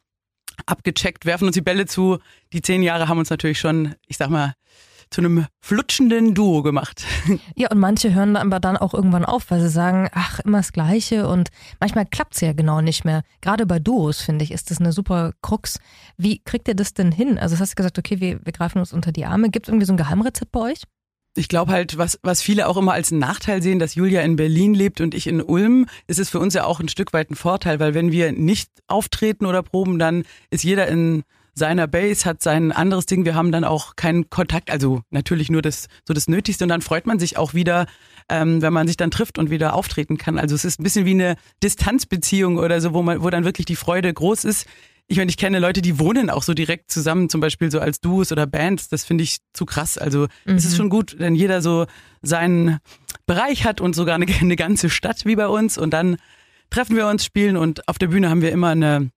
abgecheckt, 0.66 1.26
werfen 1.26 1.46
uns 1.46 1.54
die 1.54 1.62
Bälle 1.62 1.86
zu. 1.86 2.18
Die 2.52 2.62
zehn 2.62 2.82
Jahre 2.82 3.08
haben 3.08 3.18
uns 3.18 3.30
natürlich 3.30 3.58
schon, 3.58 3.94
ich 4.06 4.16
sag 4.16 4.30
mal, 4.30 4.54
zu 5.14 5.20
einem 5.20 5.46
flutschenden 5.60 6.34
Duo 6.34 6.62
gemacht. 6.62 7.04
Ja, 7.56 7.70
und 7.70 7.78
manche 7.78 8.12
hören 8.12 8.36
aber 8.36 8.58
dann 8.58 8.76
auch 8.76 8.94
irgendwann 8.94 9.24
auf, 9.24 9.50
weil 9.50 9.60
sie 9.60 9.68
sagen, 9.68 10.08
ach, 10.12 10.40
immer 10.40 10.58
das 10.58 10.72
Gleiche 10.72 11.28
und 11.28 11.50
manchmal 11.78 12.04
klappt 12.04 12.34
es 12.34 12.40
ja 12.40 12.52
genau 12.52 12.80
nicht 12.80 13.04
mehr. 13.04 13.22
Gerade 13.40 13.64
bei 13.64 13.78
Duos, 13.78 14.20
finde 14.20 14.44
ich, 14.44 14.50
ist 14.50 14.70
das 14.70 14.78
eine 14.78 14.92
super 14.92 15.32
Krux. 15.40 15.78
Wie 16.16 16.40
kriegt 16.42 16.66
ihr 16.66 16.74
das 16.74 16.94
denn 16.94 17.12
hin? 17.12 17.38
Also, 17.38 17.54
du 17.54 17.60
hast 17.60 17.76
gesagt, 17.76 17.98
okay, 17.98 18.20
wir, 18.20 18.44
wir 18.44 18.52
greifen 18.52 18.78
uns 18.78 18.92
unter 18.92 19.12
die 19.12 19.24
Arme. 19.24 19.50
Gibt 19.50 19.66
es 19.66 19.68
irgendwie 19.68 19.86
so 19.86 19.92
ein 19.92 19.96
Geheimrezept 19.96 20.50
bei 20.50 20.60
euch? 20.60 20.82
ich 21.36 21.48
glaube 21.48 21.72
halt, 21.72 21.98
was, 21.98 22.18
was 22.22 22.42
viele 22.42 22.68
auch 22.68 22.76
immer 22.76 22.92
als 22.92 23.10
Nachteil 23.10 23.60
sehen, 23.60 23.80
dass 23.80 23.96
Julia 23.96 24.22
in 24.22 24.36
Berlin 24.36 24.72
lebt 24.72 25.00
und 25.00 25.14
ich 25.14 25.26
in 25.26 25.42
Ulm, 25.42 25.86
ist 26.06 26.20
es 26.20 26.30
für 26.30 26.38
uns 26.38 26.54
ja 26.54 26.64
auch 26.64 26.78
ein 26.78 26.88
Stück 26.88 27.12
weit 27.12 27.30
ein 27.30 27.34
Vorteil, 27.34 27.80
weil 27.80 27.92
wenn 27.92 28.12
wir 28.12 28.30
nicht 28.30 28.70
auftreten 28.86 29.46
oder 29.46 29.64
proben, 29.64 29.98
dann 29.98 30.24
ist 30.50 30.62
jeder 30.62 30.86
in 30.86 31.24
seiner 31.54 31.86
Base, 31.86 32.24
hat 32.24 32.42
sein 32.42 32.72
anderes 32.72 33.06
Ding. 33.06 33.24
Wir 33.24 33.34
haben 33.34 33.52
dann 33.52 33.64
auch 33.64 33.96
keinen 33.96 34.28
Kontakt, 34.30 34.70
also 34.70 35.02
natürlich 35.10 35.50
nur 35.50 35.62
das 35.62 35.86
so 36.06 36.14
das 36.14 36.28
Nötigste 36.28 36.64
und 36.64 36.68
dann 36.68 36.82
freut 36.82 37.06
man 37.06 37.18
sich 37.18 37.36
auch 37.36 37.54
wieder, 37.54 37.86
ähm, 38.28 38.62
wenn 38.62 38.72
man 38.72 38.86
sich 38.86 38.96
dann 38.96 39.10
trifft 39.10 39.38
und 39.38 39.50
wieder 39.50 39.74
auftreten 39.74 40.18
kann. 40.18 40.38
Also 40.38 40.54
es 40.54 40.64
ist 40.64 40.80
ein 40.80 40.82
bisschen 40.84 41.06
wie 41.06 41.12
eine 41.12 41.36
Distanzbeziehung 41.62 42.58
oder 42.58 42.80
so, 42.80 42.92
wo 42.92 43.02
man, 43.02 43.22
wo 43.22 43.30
dann 43.30 43.44
wirklich 43.44 43.66
die 43.66 43.76
Freude 43.76 44.12
groß 44.12 44.44
ist 44.44 44.66
ich 45.06 45.18
meine, 45.18 45.30
ich 45.30 45.36
kenne 45.36 45.58
Leute, 45.58 45.82
die 45.82 45.98
wohnen 45.98 46.30
auch 46.30 46.42
so 46.42 46.54
direkt 46.54 46.90
zusammen, 46.90 47.28
zum 47.28 47.40
Beispiel 47.40 47.70
so 47.70 47.78
als 47.78 48.00
Duos 48.00 48.32
oder 48.32 48.46
Bands. 48.46 48.88
Das 48.88 49.04
finde 49.04 49.24
ich 49.24 49.38
zu 49.52 49.66
krass. 49.66 49.98
Also 49.98 50.28
mhm. 50.44 50.54
es 50.54 50.64
ist 50.64 50.72
mhm. 50.72 50.76
schon 50.76 50.90
gut, 50.90 51.16
wenn 51.18 51.34
jeder 51.34 51.60
so 51.60 51.86
seinen 52.22 52.78
Bereich 53.26 53.64
hat 53.64 53.80
und 53.80 53.94
sogar 53.94 54.14
eine, 54.14 54.26
eine 54.40 54.56
ganze 54.56 54.88
Stadt 54.88 55.26
wie 55.26 55.36
bei 55.36 55.46
uns. 55.46 55.76
Und 55.76 55.90
dann 55.90 56.16
treffen 56.70 56.96
wir 56.96 57.06
uns, 57.06 57.24
spielen 57.24 57.56
und 57.56 57.86
auf 57.88 57.98
der 57.98 58.08
Bühne 58.08 58.30
haben 58.30 58.40
wir 58.40 58.50
immer 58.50 58.68
eine, 58.68 59.10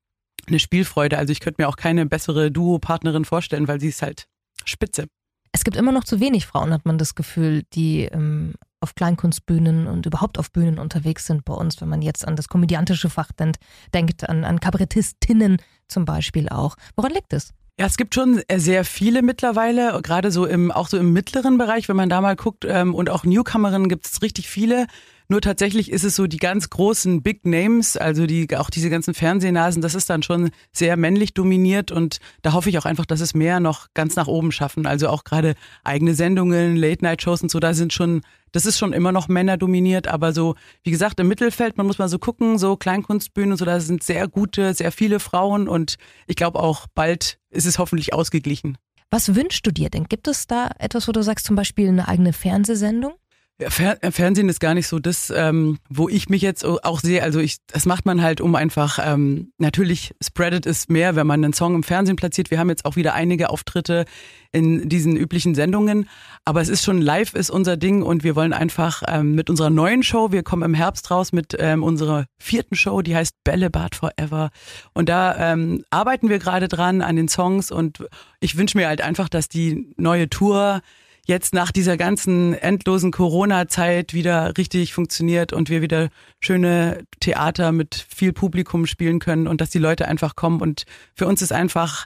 eine 0.50 0.60
Spielfreude. 0.60 1.18
Also 1.18 1.32
ich 1.32 1.40
könnte 1.40 1.62
mir 1.62 1.68
auch 1.68 1.78
keine 1.78 2.06
bessere 2.06 2.52
Duo-Partnerin 2.52 3.26
vorstellen, 3.26 3.68
weil 3.68 3.80
sie 3.80 3.90
ist 3.90 4.02
halt 4.02 4.28
spitze. 4.66 5.08
Es 5.52 5.64
gibt 5.64 5.78
immer 5.78 5.92
noch 5.92 6.04
zu 6.04 6.20
wenig 6.20 6.46
Frauen, 6.46 6.74
hat 6.74 6.86
man 6.86 6.98
das 6.98 7.16
Gefühl, 7.16 7.64
die 7.74 8.04
ähm, 8.04 8.54
auf 8.80 8.96
Kleinkunstbühnen 8.96 9.88
und 9.88 10.06
überhaupt 10.06 10.38
auf 10.38 10.52
Bühnen 10.52 10.78
unterwegs 10.78 11.26
sind 11.26 11.46
bei 11.46 11.54
uns, 11.54 11.82
wenn 11.82 11.90
man 11.90 12.02
jetzt 12.02 12.28
an 12.28 12.36
das 12.36 12.48
komödiantische 12.48 13.10
Fach 13.10 13.32
denkt, 13.32 13.58
denkt 13.94 14.28
an, 14.30 14.44
an 14.44 14.60
Kabarettistinnen 14.60 15.58
zum 15.88 16.06
Beispiel 16.06 16.50
auch. 16.50 16.76
Woran 16.96 17.12
liegt 17.12 17.34
es? 17.34 17.54
Ja, 17.80 17.86
es 17.86 17.98
gibt 17.98 18.16
schon 18.16 18.42
sehr 18.56 18.84
viele 18.86 19.22
mittlerweile, 19.22 20.00
gerade 20.02 20.32
so 20.32 20.46
im, 20.46 20.72
auch 20.72 20.88
so 20.88 20.98
im 20.98 21.14
mittleren 21.14 21.58
Bereich, 21.58 21.88
wenn 21.88 21.96
man 21.96 22.10
da 22.10 22.22
mal 22.22 22.36
guckt, 22.36 22.66
ähm, 22.66 22.96
und 22.96 23.10
auch 23.10 23.24
Newcomerinnen 23.24 23.88
gibt 23.88 24.08
es 24.08 24.22
richtig 24.22 24.50
viele. 24.50 24.88
Nur 25.30 25.42
tatsächlich 25.42 25.92
ist 25.92 26.06
es 26.06 26.16
so, 26.16 26.26
die 26.26 26.38
ganz 26.38 26.70
großen 26.70 27.22
Big 27.22 27.46
Names, 27.46 27.98
also 27.98 28.26
die, 28.26 28.48
auch 28.56 28.70
diese 28.70 28.90
ganzen 28.90 29.14
Fernsehnasen, 29.14 29.82
das 29.82 29.94
ist 29.94 30.10
dann 30.10 30.24
schon 30.24 30.52
sehr 30.72 30.96
männlich 30.96 31.34
dominiert 31.34 31.92
und 31.92 32.20
da 32.44 32.54
hoffe 32.54 32.70
ich 32.70 32.78
auch 32.78 32.86
einfach, 32.86 33.06
dass 33.06 33.20
es 33.20 33.34
mehr 33.34 33.60
noch 33.60 33.88
ganz 33.94 34.16
nach 34.16 34.28
oben 34.28 34.54
schaffen. 34.54 34.86
Also 34.86 35.10
auch 35.10 35.26
gerade 35.26 35.56
eigene 35.84 36.14
Sendungen, 36.14 36.78
Late-Night-Shows 36.78 37.42
und 37.42 37.52
so, 37.52 37.60
da 37.60 37.74
sind 37.74 37.92
schon, 37.92 38.22
das 38.54 38.66
ist 38.66 38.78
schon 38.78 38.94
immer 38.94 39.12
noch 39.12 39.28
Männer 39.28 39.58
dominiert, 39.58 40.08
aber 40.08 40.32
so, 40.32 40.56
wie 40.84 40.92
gesagt, 40.92 41.20
im 41.20 41.28
Mittelfeld, 41.28 41.76
man 41.76 41.88
muss 41.88 41.98
mal 41.98 42.08
so 42.08 42.20
gucken, 42.20 42.58
so 42.58 42.78
Kleinkunstbühnen 42.78 43.52
und 43.52 43.58
so, 43.58 43.66
da 43.66 43.82
sind 43.82 44.04
sehr 44.04 44.30
gute, 44.30 44.74
sehr 44.74 44.94
viele 44.94 45.20
Frauen 45.20 45.68
und 45.68 45.98
ich 46.28 46.38
glaube 46.38 46.60
auch 46.60 46.88
bald 46.96 47.38
ist 47.50 47.66
es 47.66 47.80
hoffentlich 47.80 48.14
ausgeglichen. 48.14 48.78
Was 49.12 49.36
wünschst 49.36 49.66
du 49.68 49.72
dir 49.72 49.90
denn? 49.90 50.06
Gibt 50.06 50.28
es 50.30 50.48
da 50.48 50.70
etwas, 50.80 51.08
wo 51.10 51.12
du 51.12 51.22
sagst, 51.22 51.46
zum 51.46 51.58
Beispiel 51.58 51.90
eine 51.90 52.08
eigene 52.08 52.32
Fernsehsendung? 52.32 53.14
Fer 53.60 53.98
äh, 54.04 54.12
Fernsehen 54.12 54.50
ist 54.50 54.60
gar 54.60 54.76
nicht 54.76 54.88
so 54.88 55.00
das, 55.00 55.34
ähm, 55.36 55.80
wo 55.90 56.10
ich 56.10 56.30
mich 56.30 56.44
jetzt 56.44 56.64
auch 56.64 57.00
sehe. 57.00 57.24
Also 57.24 57.40
ich, 57.40 57.58
das 57.68 57.86
macht 57.88 58.06
man 58.06 58.22
halt, 58.22 58.40
um 58.40 58.54
einfach, 58.54 59.00
ähm, 59.02 59.52
natürlich 59.58 60.14
spreadet 60.24 60.68
es 60.68 60.90
mehr, 60.90 61.16
wenn 61.16 61.26
man 61.26 61.44
einen 61.44 61.54
Song 61.54 61.74
im 61.74 61.84
Fernsehen 61.84 62.18
platziert. 62.18 62.52
Wir 62.52 62.60
haben 62.60 62.70
jetzt 62.70 62.86
auch 62.86 62.96
wieder 62.96 63.16
einige 63.16 63.50
Auftritte 63.50 64.06
in 64.52 64.90
diesen 64.90 65.18
üblichen 65.18 65.56
Sendungen. 65.56 66.08
Aber 66.46 66.62
es 66.62 66.70
ist 66.70 66.84
schon 66.84 67.02
live 67.02 67.34
ist 67.34 67.50
unser 67.50 67.78
Ding 67.78 68.04
und 68.04 68.24
wir 68.24 68.36
wollen 68.36 68.54
einfach 68.54 69.02
ähm, 69.08 69.34
mit 69.34 69.50
unserer 69.50 69.72
neuen 69.72 70.04
Show, 70.04 70.32
wir 70.32 70.44
kommen 70.44 70.64
im 70.64 70.74
Herbst 70.76 71.10
raus 71.10 71.34
mit 71.34 71.56
ähm, 71.60 71.84
unserer 71.84 72.26
vierten 72.38 72.76
Show, 72.76 73.02
die 73.02 73.16
heißt 73.16 73.44
Bällebad 73.44 73.96
Forever. 73.96 74.52
Und 74.94 75.10
da 75.10 75.54
ähm, 75.54 75.84
arbeiten 75.90 76.30
wir 76.30 76.38
gerade 76.38 76.68
dran 76.68 77.02
an 77.02 77.16
den 77.16 77.28
Songs 77.28 77.72
und 77.72 78.06
ich 78.40 78.56
wünsche 78.56 78.78
mir 78.78 78.88
halt 78.88 79.02
einfach, 79.02 79.30
dass 79.30 79.50
die 79.50 79.94
neue 79.98 80.30
Tour 80.30 80.82
jetzt 81.28 81.54
nach 81.54 81.72
dieser 81.72 81.98
ganzen 81.98 82.54
endlosen 82.54 83.12
Corona-Zeit 83.12 84.14
wieder 84.14 84.58
richtig 84.58 84.94
funktioniert 84.94 85.54
und 85.54 85.70
wir 85.70 85.82
wieder 85.82 86.10
schöne 86.40 87.04
Theater 87.20 87.72
mit 87.72 88.06
viel 88.10 88.34
Publikum 88.34 88.86
spielen 88.86 89.20
können 89.20 89.48
und 89.48 89.62
dass 89.62 89.70
die 89.70 89.80
Leute 89.80 90.08
einfach 90.08 90.36
kommen. 90.36 90.62
Und 90.62 90.86
für 91.14 91.28
uns 91.28 91.42
ist 91.42 91.52
einfach 91.52 92.06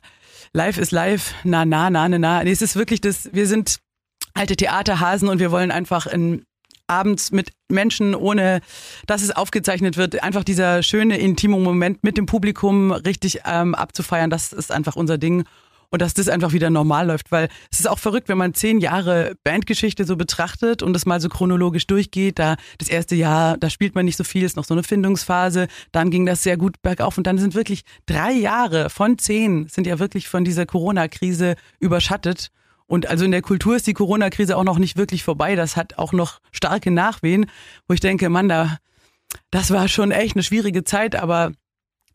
live 0.53 0.77
ist 0.77 0.91
live, 0.91 1.33
na, 1.43 1.65
na, 1.65 1.89
na, 1.89 2.09
na, 2.09 2.17
na. 2.17 2.43
Nee, 2.43 2.51
es 2.51 2.61
ist 2.61 2.75
wirklich 2.75 2.99
das, 2.99 3.29
wir 3.31 3.47
sind 3.47 3.79
alte 4.33 4.55
Theaterhasen 4.55 5.29
und 5.29 5.39
wir 5.39 5.51
wollen 5.51 5.71
einfach 5.71 6.07
in 6.07 6.43
abends 6.87 7.31
mit 7.31 7.51
Menschen, 7.69 8.15
ohne 8.15 8.59
dass 9.07 9.21
es 9.21 9.31
aufgezeichnet 9.31 9.97
wird, 9.97 10.21
einfach 10.23 10.43
dieser 10.43 10.83
schöne 10.83 11.17
intime 11.17 11.57
Moment 11.57 12.03
mit 12.03 12.17
dem 12.17 12.25
Publikum 12.25 12.91
richtig 12.91 13.41
ähm, 13.45 13.75
abzufeiern, 13.75 14.29
das 14.29 14.51
ist 14.51 14.71
einfach 14.71 14.95
unser 14.95 15.17
Ding. 15.17 15.45
Und 15.91 16.01
dass 16.01 16.13
das 16.13 16.29
einfach 16.29 16.53
wieder 16.53 16.69
normal 16.69 17.07
läuft, 17.07 17.31
weil 17.31 17.49
es 17.69 17.81
ist 17.81 17.87
auch 17.87 17.99
verrückt, 17.99 18.29
wenn 18.29 18.37
man 18.37 18.53
zehn 18.53 18.79
Jahre 18.79 19.35
Bandgeschichte 19.43 20.05
so 20.05 20.15
betrachtet 20.15 20.81
und 20.81 20.93
das 20.93 21.05
mal 21.05 21.19
so 21.19 21.27
chronologisch 21.27 21.85
durchgeht. 21.85 22.39
Da 22.39 22.55
das 22.77 22.87
erste 22.87 23.15
Jahr, 23.15 23.57
da 23.57 23.69
spielt 23.69 23.93
man 23.93 24.05
nicht 24.05 24.17
so 24.17 24.23
viel, 24.23 24.43
ist 24.43 24.55
noch 24.55 24.63
so 24.63 24.73
eine 24.73 24.83
Findungsphase. 24.83 25.67
Dann 25.91 26.09
ging 26.09 26.25
das 26.25 26.43
sehr 26.43 26.55
gut 26.55 26.81
bergauf 26.81 27.17
und 27.17 27.27
dann 27.27 27.37
sind 27.37 27.55
wirklich 27.55 27.83
drei 28.05 28.31
Jahre 28.31 28.89
von 28.89 29.17
zehn 29.17 29.67
sind 29.67 29.85
ja 29.85 29.99
wirklich 29.99 30.29
von 30.29 30.45
dieser 30.45 30.65
Corona-Krise 30.65 31.55
überschattet. 31.79 32.51
Und 32.87 33.07
also 33.07 33.25
in 33.25 33.31
der 33.31 33.41
Kultur 33.41 33.75
ist 33.75 33.87
die 33.87 33.93
Corona-Krise 33.93 34.55
auch 34.57 34.63
noch 34.63 34.79
nicht 34.79 34.97
wirklich 34.97 35.23
vorbei. 35.23 35.55
Das 35.55 35.75
hat 35.75 35.97
auch 35.97 36.13
noch 36.13 36.39
starke 36.51 36.89
Nachwehen, 36.89 37.47
wo 37.87 37.93
ich 37.93 37.99
denke, 37.99 38.29
Mann, 38.29 38.47
da, 38.47 38.77
das 39.49 39.71
war 39.71 39.89
schon 39.89 40.11
echt 40.11 40.35
eine 40.35 40.43
schwierige 40.43 40.85
Zeit, 40.85 41.15
aber 41.15 41.51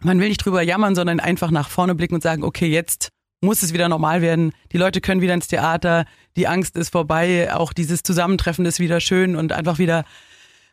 man 0.03 0.19
will 0.19 0.29
nicht 0.29 0.45
drüber 0.45 0.63
jammern, 0.63 0.95
sondern 0.95 1.21
einfach 1.21 1.51
nach 1.51 1.69
vorne 1.69 1.95
blicken 1.95 2.15
und 2.15 2.23
sagen, 2.23 2.43
okay, 2.43 2.69
jetzt 2.69 3.11
muss 3.41 3.63
es 3.63 3.73
wieder 3.73 3.89
normal 3.89 4.23
werden. 4.23 4.53
Die 4.73 4.79
Leute 4.79 5.01
können 5.01 5.21
wieder 5.21 5.35
ins 5.35 5.49
Theater, 5.49 6.05
die 6.37 6.47
Angst 6.47 6.77
ist 6.77 6.91
vorbei, 6.91 7.55
auch 7.55 7.73
dieses 7.73 8.03
Zusammentreffen 8.03 8.65
ist 8.67 8.81
wieder 8.81 9.01
schön 9.01 9.37
und 9.37 9.53
einfach 9.53 9.79
wieder 9.79 10.05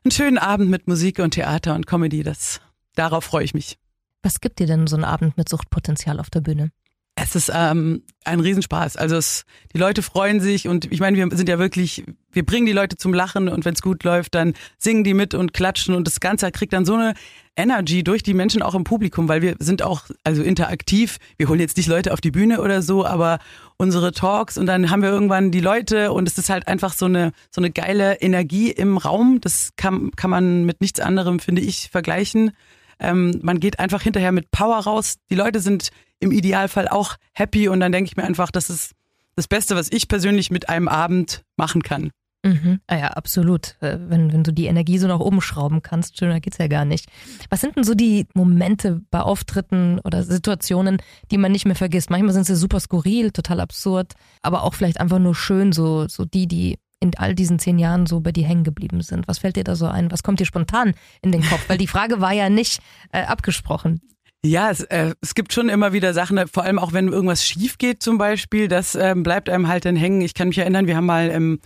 einen 0.04 0.12
schönen 0.12 0.38
Abend 0.38 0.70
mit 0.70 0.88
Musik 0.88 1.20
und 1.20 1.32
Theater 1.32 1.76
und 1.76 1.88
Comedy. 1.88 2.24
Das, 2.24 2.62
darauf 2.96 3.24
freue 3.24 3.46
ich 3.46 3.54
mich. 3.54 3.78
Was 4.22 4.40
gibt 4.40 4.60
dir 4.60 4.68
denn 4.68 4.88
so 4.88 4.96
ein 4.96 5.04
Abend 5.04 5.38
mit 5.38 5.50
Suchtpotenzial 5.50 6.20
auf 6.20 6.30
der 6.30 6.42
Bühne? 6.42 6.72
Es 7.16 7.36
ist 7.36 7.52
ähm, 7.54 8.02
ein 8.26 8.40
Riesenspaß. 8.40 8.98
Also 8.98 9.18
es, 9.18 9.46
die 9.74 9.78
Leute 9.78 10.02
freuen 10.02 10.40
sich 10.40 10.68
und 10.68 10.92
ich 10.92 11.00
meine, 11.00 11.18
wir 11.18 11.38
sind 11.38 11.48
ja 11.48 11.60
wirklich, 11.60 12.04
wir 12.32 12.44
bringen 12.44 12.66
die 12.66 12.72
Leute 12.72 12.96
zum 12.96 13.14
Lachen 13.14 13.50
und 13.50 13.66
wenn 13.66 13.76
es 13.76 13.84
gut 13.84 14.04
läuft, 14.04 14.34
dann 14.34 14.54
singen 14.80 15.04
die 15.04 15.14
mit 15.14 15.36
und 15.36 15.54
klatschen 15.54 15.94
und 15.94 16.08
das 16.08 16.20
Ganze 16.20 16.52
kriegt 16.52 16.74
dann 16.74 16.86
so 16.86 16.96
eine 16.96 17.14
Energy 17.56 18.04
durch 18.04 18.24
die 18.24 18.34
Menschen 18.34 18.64
auch 18.64 18.74
im 18.74 18.84
Publikum, 18.84 19.30
weil 19.30 19.44
wir 19.44 19.56
sind 19.60 19.84
auch 19.84 20.06
also 20.24 20.42
interaktiv. 20.42 21.18
Wir 21.38 21.50
holen 21.50 21.60
jetzt 21.60 21.78
nicht 21.78 21.88
Leute 21.88 22.14
auf 22.14 22.22
die 22.22 22.32
Bühne 22.32 22.62
oder 22.62 22.82
so, 22.82 23.06
aber 23.06 23.38
unsere 23.78 24.12
Talks 24.12 24.58
und 24.58 24.66
dann 24.66 24.90
haben 24.90 25.04
wir 25.04 25.10
irgendwann 25.10 25.52
die 25.52 25.60
Leute 25.60 26.12
und 26.12 26.28
es 26.28 26.40
ist 26.40 26.50
halt 26.50 26.68
einfach 26.68 26.94
so 26.94 27.06
eine 27.06 27.32
so 27.52 27.62
eine 27.62 27.70
geile 27.70 28.16
Energie 28.22 28.72
im 28.72 28.98
Raum. 28.98 29.40
Das 29.40 29.74
kann 29.76 30.12
kann 30.16 30.32
man 30.32 30.66
mit 30.66 30.82
nichts 30.82 31.00
anderem 31.00 31.40
finde 31.40 31.62
ich 31.62 31.90
vergleichen. 31.92 32.54
Ähm, 33.00 33.40
man 33.44 33.60
geht 33.60 33.80
einfach 33.80 34.02
hinterher 34.02 34.32
mit 34.32 34.50
Power 34.50 34.80
raus. 34.80 35.18
Die 35.30 35.36
Leute 35.36 35.60
sind 35.60 35.90
im 36.24 36.32
Idealfall 36.32 36.88
auch 36.88 37.16
happy 37.34 37.68
und 37.68 37.80
dann 37.80 37.92
denke 37.92 38.10
ich 38.10 38.18
mir 38.18 38.24
einfach, 38.24 38.52
das 38.52 38.70
ist 38.70 38.94
das 39.36 39.48
Beste, 39.48 39.76
was 39.76 39.92
ich 39.92 40.08
persönlich 40.08 40.52
mit 40.52 40.70
einem 40.70 40.88
Abend 40.88 41.44
machen 41.58 41.84
kann. 41.84 42.12
Mhm. 42.46 42.82
Ah 42.88 42.98
ja, 42.98 43.08
absolut. 43.08 43.78
Äh, 43.80 43.98
wenn, 44.10 44.34
wenn 44.34 44.44
du 44.44 44.52
die 44.52 44.66
Energie 44.66 44.98
so 44.98 45.08
nach 45.08 45.22
oben 45.22 45.40
schrauben 45.40 45.82
kannst, 45.82 46.20
schöner 46.20 46.42
geht's 46.42 46.58
ja 46.58 46.68
gar 46.68 46.84
nicht. 46.84 47.08
Was 47.50 47.62
sind 47.62 47.78
denn 47.78 47.86
so 47.86 47.94
die 47.94 48.28
Momente 48.34 49.02
bei 49.12 49.22
Auftritten 49.22 50.00
oder 50.04 50.24
Situationen, 50.24 50.98
die 51.32 51.38
man 51.38 51.54
nicht 51.54 51.66
mehr 51.66 51.76
vergisst? 51.76 52.10
Manchmal 52.10 52.34
sind 52.34 52.46
sie 52.46 52.58
super 52.58 52.82
skurril, 52.82 53.32
total 53.32 53.62
absurd, 53.62 54.14
aber 54.42 54.64
auch 54.64 54.74
vielleicht 54.74 55.00
einfach 55.00 55.20
nur 55.20 55.36
schön, 55.36 55.72
so, 55.72 56.08
so 56.10 56.26
die, 56.26 56.48
die 56.48 56.78
in 57.00 57.16
all 57.18 57.34
diesen 57.34 57.60
zehn 57.60 57.80
Jahren 57.80 58.06
so 58.06 58.20
bei 58.20 58.32
dir 58.32 58.46
hängen 58.46 58.64
geblieben 58.64 59.02
sind? 59.02 59.28
Was 59.28 59.40
fällt 59.40 59.56
dir 59.56 59.64
da 59.64 59.76
so 59.76 59.88
ein? 59.88 60.12
Was 60.12 60.24
kommt 60.24 60.40
dir 60.40 60.46
spontan 60.46 60.94
in 61.22 61.32
den 61.32 61.44
Kopf? 61.44 61.68
Weil 61.68 61.78
die 61.78 61.88
Frage 61.88 62.22
war 62.22 62.32
ja 62.34 62.50
nicht 62.50 62.82
äh, 63.12 63.24
abgesprochen. 63.24 64.02
Ja, 64.46 64.70
es, 64.70 64.82
äh, 64.82 65.16
es 65.22 65.36
gibt 65.36 65.54
schon 65.54 65.70
immer 65.70 65.94
wieder 65.94 66.14
Sachen, 66.14 66.38
vor 66.50 66.64
allem 66.64 66.78
auch 66.78 66.92
wenn 66.92 67.08
irgendwas 67.08 67.46
schief 67.46 67.78
geht 67.78 68.04
zum 68.04 68.18
Beispiel, 68.18 68.68
das 68.68 68.94
ähm, 68.94 69.24
bleibt 69.24 69.50
einem 69.50 69.70
halt 69.70 69.86
dann 69.86 69.96
hängen. 69.96 70.20
Ich 70.20 70.34
kann 70.34 70.50
mich 70.50 70.58
erinnern, 70.58 70.86
wir 70.86 70.98
haben 70.98 71.06
mal 71.06 71.30
im, 71.30 71.62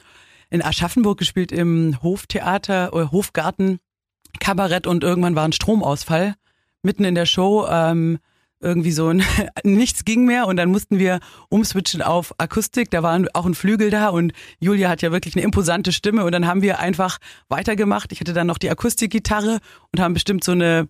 in 0.51 0.61
Aschaffenburg 0.63 1.17
gespielt 1.17 1.51
im 1.51 1.97
Hoftheater 2.03 2.93
oder 2.93 3.11
Hofgarten 3.11 3.79
Kabarett 4.39 4.85
und 4.85 5.03
irgendwann 5.03 5.35
war 5.35 5.47
ein 5.47 5.53
Stromausfall 5.53 6.35
mitten 6.83 7.03
in 7.03 7.15
der 7.15 7.25
Show. 7.25 7.65
Ähm, 7.67 8.19
irgendwie 8.59 8.91
so 8.91 9.09
ein, 9.09 9.23
nichts 9.63 10.05
ging 10.05 10.25
mehr 10.25 10.47
und 10.47 10.57
dann 10.57 10.69
mussten 10.69 10.99
wir 10.99 11.19
umswitchen 11.49 12.03
auf 12.03 12.33
Akustik. 12.37 12.91
Da 12.91 13.01
war 13.01 13.19
auch 13.33 13.45
ein 13.45 13.55
Flügel 13.55 13.89
da 13.89 14.09
und 14.09 14.33
Julia 14.59 14.89
hat 14.89 15.01
ja 15.01 15.11
wirklich 15.11 15.35
eine 15.35 15.43
imposante 15.43 15.91
Stimme 15.91 16.25
und 16.25 16.31
dann 16.31 16.47
haben 16.47 16.61
wir 16.61 16.79
einfach 16.79 17.17
weitergemacht. 17.49 18.11
Ich 18.11 18.19
hatte 18.19 18.33
dann 18.33 18.47
noch 18.47 18.57
die 18.57 18.69
Akustikgitarre 18.69 19.59
und 19.91 19.99
haben 19.99 20.13
bestimmt 20.13 20.43
so 20.43 20.51
eine 20.51 20.87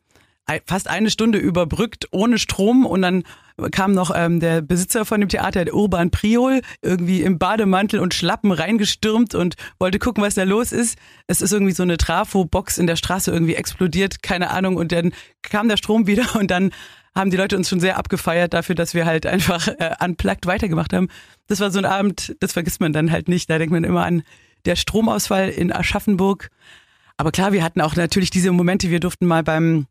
fast 0.65 0.89
eine 0.89 1.09
Stunde 1.09 1.37
überbrückt 1.37 2.07
ohne 2.11 2.37
Strom 2.39 2.85
und 2.85 3.01
dann 3.01 3.23
kam 3.71 3.93
noch 3.93 4.11
ähm, 4.15 4.39
der 4.39 4.61
Besitzer 4.61 5.03
von 5.03 5.19
dem 5.19 5.29
Theater, 5.29 5.65
der 5.65 5.73
Urban 5.73 6.11
Priol, 6.11 6.61
irgendwie 6.81 7.23
im 7.23 7.39
Bademantel 7.39 7.99
und 7.99 8.13
Schlappen 8.13 8.51
reingestürmt 8.51 9.33
und 9.33 9.55
wollte 9.79 9.99
gucken, 9.99 10.23
was 10.23 10.35
da 10.35 10.43
los 10.43 10.71
ist. 10.71 10.97
Es 11.25 11.41
ist 11.41 11.53
irgendwie 11.53 11.73
so 11.73 11.83
eine 11.83 11.97
Trafo-Box 11.97 12.77
in 12.77 12.85
der 12.87 12.95
Straße 12.95 13.31
irgendwie 13.31 13.55
explodiert, 13.55 14.21
keine 14.21 14.51
Ahnung. 14.51 14.75
Und 14.75 14.91
dann 14.91 15.11
kam 15.41 15.69
der 15.69 15.77
Strom 15.77 16.05
wieder 16.05 16.35
und 16.39 16.51
dann 16.51 16.71
haben 17.15 17.31
die 17.31 17.37
Leute 17.37 17.57
uns 17.57 17.67
schon 17.67 17.79
sehr 17.79 17.97
abgefeiert 17.97 18.53
dafür, 18.53 18.75
dass 18.75 18.93
wir 18.93 19.07
halt 19.07 19.25
einfach 19.25 19.67
äh, 19.67 19.95
unplugged 20.03 20.45
weitergemacht 20.45 20.93
haben. 20.93 21.07
Das 21.47 21.59
war 21.59 21.71
so 21.71 21.79
ein 21.79 21.85
Abend, 21.85 22.35
das 22.39 22.53
vergisst 22.53 22.79
man 22.79 22.93
dann 22.93 23.11
halt 23.11 23.27
nicht. 23.27 23.49
Da 23.49 23.57
denkt 23.57 23.71
man 23.71 23.83
immer 23.83 24.05
an 24.05 24.21
der 24.65 24.75
Stromausfall 24.75 25.49
in 25.49 25.73
Aschaffenburg. 25.73 26.49
Aber 27.17 27.31
klar, 27.31 27.53
wir 27.53 27.63
hatten 27.63 27.81
auch 27.81 27.95
natürlich 27.95 28.29
diese 28.29 28.51
Momente, 28.51 28.91
wir 28.91 28.99
durften 28.99 29.25
mal 29.25 29.41
beim 29.41 29.87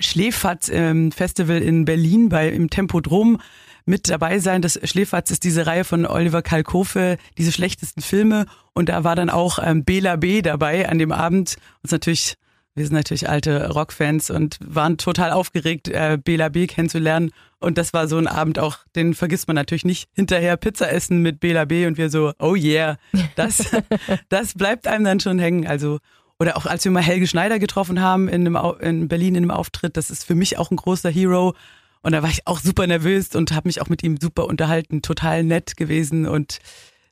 Schläferz 0.00 0.68
ähm, 0.68 1.10
in 1.48 1.84
Berlin 1.84 2.28
bei 2.28 2.48
im 2.48 2.70
Tempodrom 2.70 3.38
mit 3.86 4.08
dabei 4.08 4.38
sein. 4.38 4.62
Das 4.62 4.78
Schläferz 4.84 5.30
ist 5.30 5.44
diese 5.44 5.66
Reihe 5.66 5.84
von 5.84 6.06
Oliver 6.06 6.42
Kalkofe, 6.42 7.18
diese 7.38 7.52
schlechtesten 7.52 8.00
Filme. 8.00 8.46
Und 8.72 8.88
da 8.88 9.04
war 9.04 9.16
dann 9.16 9.30
auch 9.30 9.58
ähm, 9.62 9.84
Bela 9.84 10.16
B 10.16 10.42
dabei 10.42 10.88
an 10.88 10.98
dem 10.98 11.12
Abend. 11.12 11.56
Uns 11.82 11.92
natürlich, 11.92 12.34
wir 12.74 12.84
sind 12.86 12.94
natürlich 12.94 13.28
alte 13.28 13.70
Rockfans 13.70 14.30
und 14.30 14.58
waren 14.64 14.96
total 14.96 15.32
aufgeregt, 15.32 15.88
äh, 15.88 16.18
Bela 16.22 16.48
B 16.48 16.66
kennenzulernen. 16.66 17.30
Und 17.60 17.78
das 17.78 17.92
war 17.92 18.08
so 18.08 18.18
ein 18.18 18.26
Abend 18.26 18.58
auch, 18.58 18.78
den 18.96 19.14
vergisst 19.14 19.48
man 19.48 19.54
natürlich 19.54 19.84
nicht. 19.84 20.08
Hinterher 20.14 20.56
Pizza 20.56 20.90
essen 20.90 21.22
mit 21.22 21.40
Bela 21.40 21.64
B 21.64 21.86
und 21.86 21.98
wir 21.98 22.10
so, 22.10 22.32
oh 22.38 22.54
yeah, 22.54 22.96
das, 23.36 23.70
das 24.28 24.54
bleibt 24.54 24.86
einem 24.86 25.04
dann 25.04 25.20
schon 25.20 25.38
hängen. 25.38 25.66
Also 25.66 25.98
oder 26.38 26.56
auch 26.56 26.66
als 26.66 26.84
wir 26.84 26.92
mal 26.92 27.02
Helge 27.02 27.26
Schneider 27.26 27.58
getroffen 27.58 28.00
haben 28.00 28.28
in, 28.28 28.46
einem, 28.46 28.74
in 28.80 29.08
Berlin 29.08 29.34
in 29.34 29.44
einem 29.44 29.50
Auftritt, 29.50 29.96
das 29.96 30.10
ist 30.10 30.24
für 30.24 30.34
mich 30.34 30.58
auch 30.58 30.70
ein 30.70 30.76
großer 30.76 31.10
Hero. 31.10 31.54
Und 32.02 32.12
da 32.12 32.22
war 32.22 32.30
ich 32.30 32.46
auch 32.46 32.60
super 32.60 32.86
nervös 32.86 33.34
und 33.34 33.52
habe 33.52 33.68
mich 33.68 33.80
auch 33.80 33.88
mit 33.88 34.02
ihm 34.02 34.18
super 34.20 34.46
unterhalten, 34.46 35.00
total 35.00 35.42
nett 35.42 35.76
gewesen. 35.76 36.26
Und 36.26 36.58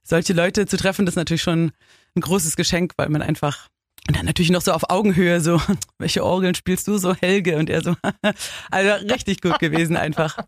solche 0.03 0.35
Leute 0.35 0.67
zu 0.67 0.77
treffen, 0.77 1.07
das 1.07 1.15
ist 1.15 1.17
natürlich 1.17 1.43
schon 1.43 1.73
ein 2.15 2.21
großes 2.21 2.57
Geschenk, 2.57 2.93
weil 2.97 3.09
man 3.09 3.23
einfach 3.23 3.69
und 4.09 4.17
dann 4.17 4.27
natürlich 4.27 4.51
noch 4.51 4.63
so 4.63 4.73
auf 4.73 4.91
Augenhöhe 4.91 5.41
so, 5.41 5.61
welche 5.99 6.25
Orgeln 6.25 6.55
spielst 6.55 6.89
du 6.89 6.99
so, 6.99 7.15
Helge? 7.15 7.57
Und 7.57 7.71
er 7.71 7.83
so, 7.83 7.95
also 8.71 9.07
richtig 9.07 9.41
gut 9.41 9.59
gewesen 9.59 9.97
einfach. 9.97 10.39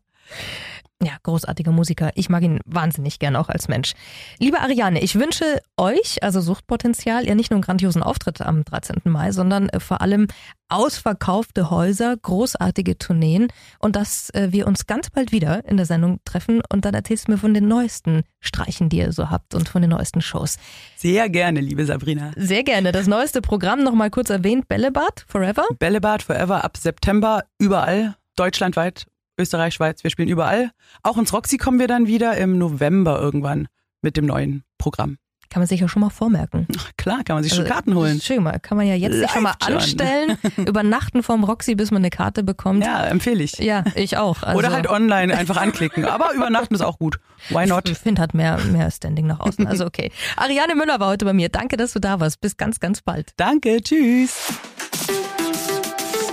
Ja, 1.04 1.12
großartiger 1.22 1.70
Musiker. 1.70 2.10
Ich 2.14 2.30
mag 2.30 2.42
ihn 2.42 2.60
wahnsinnig 2.64 3.18
gern 3.18 3.36
auch 3.36 3.50
als 3.50 3.68
Mensch. 3.68 3.92
Liebe 4.38 4.60
Ariane, 4.60 5.02
ich 5.02 5.16
wünsche 5.16 5.60
euch, 5.76 6.22
also 6.22 6.40
Suchtpotenzial, 6.40 7.26
ja 7.26 7.34
nicht 7.34 7.50
nur 7.50 7.56
einen 7.56 7.64
grandiosen 7.64 8.02
Auftritt 8.02 8.40
am 8.40 8.64
13. 8.64 9.02
Mai, 9.04 9.32
sondern 9.32 9.68
äh, 9.68 9.80
vor 9.80 10.00
allem 10.00 10.28
ausverkaufte 10.68 11.70
Häuser, 11.70 12.16
großartige 12.16 12.96
Tourneen 12.96 13.48
und 13.78 13.96
dass 13.96 14.30
äh, 14.30 14.48
wir 14.50 14.66
uns 14.66 14.86
ganz 14.86 15.10
bald 15.10 15.30
wieder 15.30 15.64
in 15.68 15.76
der 15.76 15.84
Sendung 15.86 16.20
treffen 16.24 16.62
und 16.72 16.86
dann 16.86 16.94
erzählst 16.94 17.28
du 17.28 17.32
mir 17.32 17.38
von 17.38 17.52
den 17.52 17.68
neuesten 17.68 18.22
Streichen, 18.40 18.88
die 18.88 18.98
ihr 18.98 19.12
so 19.12 19.30
habt 19.30 19.54
und 19.54 19.68
von 19.68 19.82
den 19.82 19.90
neuesten 19.90 20.22
Shows. 20.22 20.56
Sehr 20.96 21.28
gerne, 21.28 21.60
liebe 21.60 21.84
Sabrina. 21.84 22.32
Sehr 22.36 22.62
gerne. 22.62 22.92
Das 22.92 23.06
neueste 23.06 23.42
Programm 23.42 23.82
nochmal 23.82 24.10
kurz 24.10 24.30
erwähnt, 24.30 24.68
Bällebad 24.68 25.26
Forever. 25.28 25.64
Bällebad 25.78 26.22
Forever 26.22 26.64
ab 26.64 26.78
September 26.78 27.44
überall, 27.58 28.16
deutschlandweit 28.36 29.06
Österreich, 29.38 29.74
Schweiz, 29.74 30.04
wir 30.04 30.10
spielen 30.10 30.28
überall. 30.28 30.70
Auch 31.02 31.18
ins 31.18 31.32
Roxy 31.32 31.58
kommen 31.58 31.78
wir 31.78 31.88
dann 31.88 32.06
wieder 32.06 32.36
im 32.36 32.58
November 32.58 33.20
irgendwann 33.20 33.68
mit 34.02 34.16
dem 34.16 34.26
neuen 34.26 34.64
Programm. 34.78 35.18
Kann 35.50 35.60
man 35.60 35.68
sich 35.68 35.80
ja 35.80 35.88
schon 35.88 36.00
mal 36.00 36.10
vormerken. 36.10 36.66
Ach, 36.76 36.90
klar, 36.96 37.22
kann 37.24 37.36
man 37.36 37.44
sich 37.44 37.52
also, 37.52 37.62
schon 37.62 37.70
Karten 37.70 37.94
holen. 37.94 38.20
Schön 38.20 38.42
mal, 38.42 38.58
kann 38.58 38.76
man 38.76 38.86
ja 38.86 38.94
jetzt 38.94 39.16
sich 39.18 39.30
schon 39.30 39.44
mal 39.44 39.54
anstellen, 39.60 40.36
übernachten 40.56 41.22
vorm 41.22 41.44
Roxy, 41.44 41.76
bis 41.76 41.92
man 41.92 42.02
eine 42.02 42.10
Karte 42.10 42.42
bekommt. 42.42 42.84
Ja, 42.84 43.04
empfehle 43.06 43.42
ich. 43.42 43.58
Ja, 43.58 43.84
ich 43.94 44.16
auch. 44.16 44.42
Also 44.42 44.58
Oder 44.58 44.72
halt 44.72 44.88
online 44.88 45.36
einfach 45.36 45.56
anklicken. 45.56 46.06
Aber 46.06 46.32
übernachten 46.34 46.74
ist 46.74 46.80
auch 46.80 46.98
gut. 46.98 47.20
Why 47.50 47.66
not? 47.66 47.88
Ich 47.88 47.98
finde, 47.98 48.22
hat 48.22 48.34
mehr, 48.34 48.58
mehr 48.72 48.90
Standing 48.90 49.26
nach 49.26 49.40
außen. 49.40 49.66
Also 49.66 49.86
okay. 49.86 50.10
Ariane 50.36 50.74
Müller 50.74 50.98
war 50.98 51.08
heute 51.08 51.24
bei 51.24 51.32
mir. 51.32 51.50
Danke, 51.50 51.76
dass 51.76 51.92
du 51.92 52.00
da 52.00 52.18
warst. 52.18 52.40
Bis 52.40 52.56
ganz, 52.56 52.80
ganz 52.80 53.00
bald. 53.00 53.32
Danke, 53.36 53.80
tschüss. 53.80 54.54